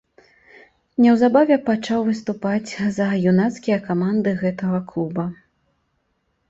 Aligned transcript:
Неўзабаве 1.03 1.57
пачаў 1.67 2.01
выступаць 2.09 2.71
за 2.99 3.07
юнацкія 3.33 3.77
каманды 3.91 4.35
гэтага 4.43 4.79
клуба. 4.91 5.23